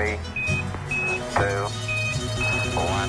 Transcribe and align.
three, 0.00 0.16
two, 1.34 1.66
one. 2.74 3.08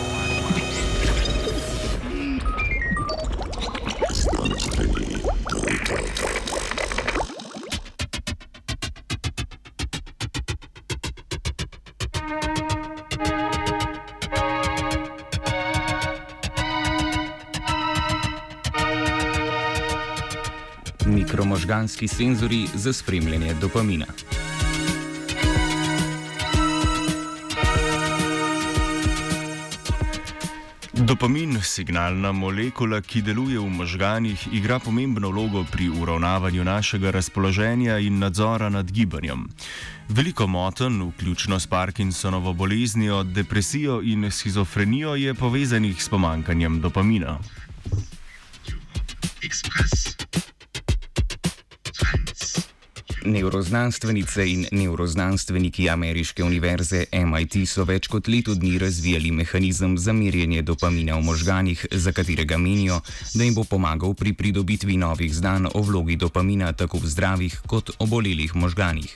Mikromožganski 21.06 22.08
senzori 22.08 22.68
za 22.76 22.94
spremljanje 22.94 23.54
dopamina. 23.54 24.06
Dopamin, 31.12 31.60
signalna 31.62 32.32
molekula, 32.32 33.02
ki 33.04 33.20
deluje 33.22 33.60
v 33.60 33.68
možganjih, 33.68 34.46
igra 34.56 34.78
pomembno 34.80 35.28
vlogo 35.28 35.66
pri 35.68 35.90
uravnavanju 35.92 36.64
našega 36.64 37.12
razpoloženja 37.12 37.98
in 38.00 38.20
nadzora 38.20 38.70
nad 38.70 38.92
gibanjem. 38.92 39.44
Veliko 40.08 40.48
motenj, 40.48 41.02
vključno 41.10 41.60
s 41.60 41.68
Parkinsonovo 41.68 42.54
boleznijo, 42.54 43.24
depresijo 43.24 44.00
in 44.02 44.32
schizofrenijo, 44.32 45.16
je 45.16 45.34
povezanih 45.34 46.04
s 46.04 46.10
pomankanjem 46.10 46.80
dopamina. 46.82 47.40
Express. 49.44 50.21
Neuroznanstvenice 53.32 54.46
in 54.46 54.66
neuroznanstveniki 54.72 55.90
ameriške 55.90 56.44
univerze 56.44 57.06
MIT 57.16 57.56
so 57.70 57.86
več 57.88 58.10
kot 58.12 58.28
leto 58.28 58.56
dni 58.60 58.74
razvijali 58.82 59.32
mehanizem 59.32 59.96
za 59.98 60.12
merjenje 60.14 60.62
dopamina 60.68 61.16
v 61.16 61.24
možganjih, 61.30 61.86
za 61.92 62.12
katerega 62.12 62.58
menijo, 62.58 63.00
da 63.34 63.48
jim 63.48 63.56
bo 63.56 63.64
pomagal 63.64 64.14
pri 64.20 64.34
pridobitvi 64.34 64.98
novih 64.98 65.32
znanj 65.36 65.72
o 65.74 65.82
vlogi 65.82 66.20
dopamina 66.20 66.74
tako 66.74 67.00
v 67.06 67.14
zdravih 67.16 67.62
kot 67.68 67.96
obolelih 68.00 68.56
možganjih. 68.56 69.16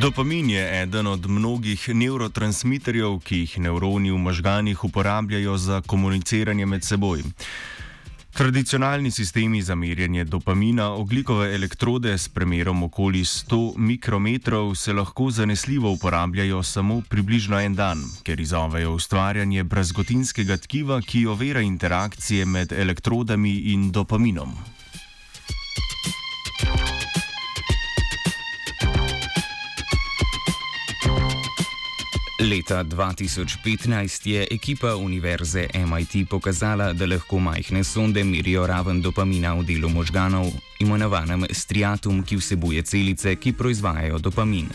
Dopamin 0.00 0.50
je 0.50 0.82
eden 0.82 1.06
od 1.06 1.26
mnogih 1.26 1.88
neurotransmiterjev, 1.94 3.16
ki 3.18 3.38
jih 3.38 3.56
nevroni 3.58 4.12
v 4.14 4.18
možganjih 4.18 4.84
uporabljajo 4.84 5.56
za 5.58 5.80
komuniciranje 5.80 6.66
med 6.66 6.84
seboj. 6.84 7.22
Tradicionalni 8.32 9.10
sistemi 9.10 9.62
za 9.62 9.74
merjenje 9.74 10.24
dopamina, 10.24 10.92
oglikove 10.92 11.54
elektrode 11.54 12.18
s 12.18 12.28
premerom 12.28 12.82
okoli 12.82 13.24
100 13.24 13.76
mikrometrov, 13.76 14.74
se 14.74 14.92
lahko 14.92 15.30
zanesljivo 15.30 15.90
uporabljajo 15.90 16.62
samo 16.62 17.02
približno 17.08 17.60
en 17.60 17.74
dan, 17.74 18.04
ker 18.22 18.40
izzovejo 18.40 18.94
ustvarjanje 18.94 19.64
brazgotinskega 19.64 20.56
tkiva, 20.56 21.02
ki 21.02 21.26
ovira 21.26 21.60
interakcije 21.60 22.44
med 22.46 22.72
elektrodami 22.72 23.54
in 23.74 23.90
dopaminom. 23.92 24.77
Leta 32.38 32.84
2015 32.84 34.26
je 34.26 34.46
ekipa 34.50 34.96
univerze 34.96 35.66
MIT 35.74 36.28
pokazala, 36.30 36.92
da 36.92 37.06
lahko 37.06 37.38
majhne 37.38 37.84
sonde 37.84 38.24
merijo 38.24 38.66
raven 38.66 39.02
dopamina 39.02 39.54
v 39.54 39.64
delu 39.64 39.88
možganov, 39.88 40.46
imenovanem 40.78 41.46
striatum, 41.50 42.22
ki 42.22 42.36
vsebuje 42.36 42.82
celice, 42.82 43.34
ki 43.36 43.52
proizvajajo 43.52 44.18
dopamin. 44.18 44.68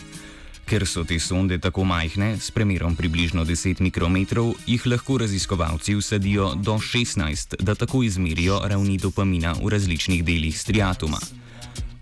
Ker 0.68 0.84
so 0.86 1.04
te 1.04 1.16
sonde 1.20 1.58
tako 1.58 1.84
majhne, 1.84 2.36
s 2.36 2.50
premerom 2.50 2.96
približno 2.96 3.44
10 3.44 3.80
mikrometrov, 3.80 4.52
jih 4.66 4.86
lahko 4.86 5.18
raziskovalci 5.18 5.94
usadijo 5.94 6.54
do 6.54 6.74
16, 6.74 7.56
da 7.60 7.74
tako 7.74 8.02
izmerijo 8.02 8.60
ravni 8.64 8.98
dopamina 8.98 9.54
v 9.62 9.72
različnih 9.72 10.24
delih 10.24 10.60
striatuma. 10.60 11.18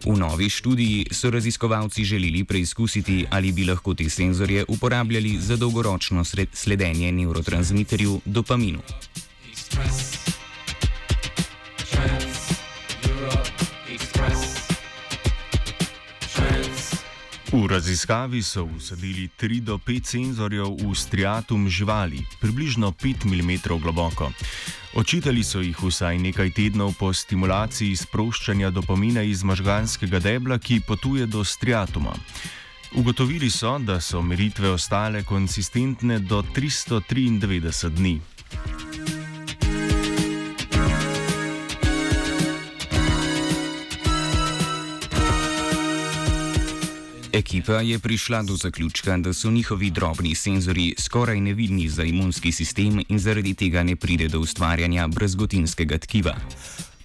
V 0.04 0.18
novi 0.18 0.48
študiji 0.50 1.06
so 1.10 1.30
raziskovalci 1.30 2.04
želeli 2.04 2.44
preizkusiti, 2.44 3.26
ali 3.30 3.52
bi 3.52 3.64
lahko 3.64 3.94
te 3.94 4.08
senzorje 4.10 4.64
uporabljali 4.68 5.38
za 5.40 5.56
dolgoročno 5.56 6.24
sledenje 6.52 7.12
neurotransmiterju 7.12 8.20
dopaminu. 8.24 8.78
V 17.52 17.66
raziskavi 17.68 18.42
so 18.42 18.64
usadili 18.64 19.28
3 19.28 19.60
do 19.60 19.76
5 19.76 20.06
senzorjev 20.06 20.72
v 20.72 20.94
striatum 20.96 21.68
živali, 21.68 22.24
približno 22.40 22.92
5 22.96 23.28
mm 23.28 23.76
globoko. 23.76 24.32
Očitali 24.96 25.44
so 25.44 25.60
jih 25.60 25.76
vsaj 25.76 26.16
nekaj 26.18 26.48
tednov 26.56 26.96
po 26.96 27.12
stimulaciji 27.12 27.92
sproščanja 27.96 28.70
dopamina 28.72 29.20
iz 29.20 29.44
možganskega 29.44 30.18
debla, 30.24 30.56
ki 30.56 30.80
potuje 30.80 31.28
do 31.28 31.44
striatuma. 31.44 32.16
Ugotovili 32.96 33.50
so, 33.50 33.76
da 33.78 34.00
so 34.00 34.22
meritve 34.22 34.72
ostale 34.72 35.20
konsistentne 35.20 36.18
do 36.24 36.40
393 36.56 37.88
dni. 37.92 38.31
Ekipa 47.32 47.72
je 47.72 47.98
prišla 47.98 48.42
do 48.42 48.56
zaključka, 48.56 49.16
da 49.16 49.32
so 49.32 49.50
njihovi 49.50 49.90
drobni 49.90 50.34
senzori 50.34 50.94
skoraj 50.98 51.40
nevidni 51.40 51.88
za 51.88 52.04
imunski 52.04 52.52
sistem 52.52 53.02
in 53.08 53.18
zaradi 53.18 53.54
tega 53.54 53.82
ne 53.82 53.96
pride 53.96 54.28
do 54.28 54.40
ustvarjanja 54.40 55.08
brazgotinskega 55.08 55.98
tkiva. 55.98 56.36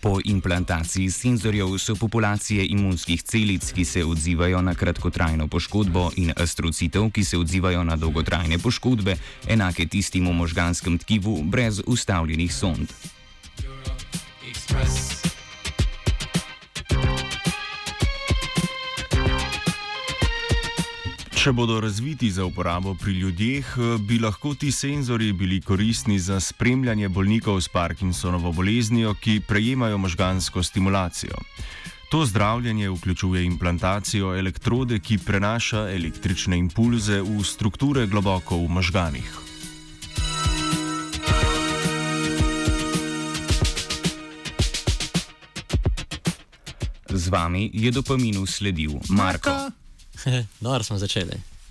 Po 0.01 0.19
implantaciji 0.25 1.11
senzorjev 1.11 1.77
so 1.77 1.95
populacije 1.95 2.65
imunskih 2.65 3.23
celic, 3.23 3.71
ki 3.71 3.85
se 3.85 4.05
odzivajo 4.05 4.61
na 4.61 4.75
kratkotrajno 4.75 5.47
poškodbo, 5.47 6.11
in 6.15 6.33
astrocitev, 6.35 7.09
ki 7.11 7.23
se 7.23 7.37
odzivajo 7.37 7.83
na 7.83 7.95
dolgotrajne 7.95 8.57
poškodbe, 8.57 9.15
enake 9.47 9.85
tistim 9.85 10.27
v 10.27 10.33
možganskem 10.33 10.97
tkivu 10.97 11.43
brez 11.43 11.81
ustavljenih 11.85 12.53
sond. 12.53 12.93
Express. 14.49 15.26
Če 21.47 21.53
bodo 21.55 21.77
razviti 21.79 22.27
za 22.27 22.43
uporabo 22.43 22.91
pri 22.99 23.13
ljudeh, 23.21 23.67
bi 24.03 24.17
lahko 24.19 24.49
ti 24.59 24.67
senzori 24.71 25.29
bili 25.31 25.61
koristni 25.63 26.17
za 26.19 26.41
spremljanje 26.43 27.07
bolnikov 27.09 27.61
s 27.61 27.71
Parkinsonovo 27.71 28.51
boleznijo, 28.51 29.13
ki 29.13 29.37
prejemajo 29.47 29.97
možgansko 29.97 30.63
stimulacijo. 30.63 31.39
To 32.11 32.25
zdravljenje 32.25 32.89
vključuje 32.89 33.45
implantacijo 33.45 34.35
elektrode, 34.35 34.99
ki 34.99 35.21
prenaša 35.23 35.87
električne 35.95 36.59
impulze 36.59 37.21
v 37.21 37.39
strukture 37.43 38.05
globoko 38.11 38.57
v 38.57 38.67
možganih. 38.67 39.31
Z 47.09 47.27
vami 47.31 47.69
je 47.73 47.91
dopaminu 47.91 48.45
sledil 48.45 48.99
Marko. 49.09 49.49
Marko. 49.49 49.86
no, 50.61 50.83
smo 50.83 50.97
začeli. 50.97 51.41